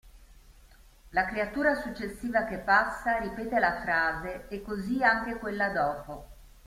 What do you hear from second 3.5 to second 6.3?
la frase e così anche quella dopo.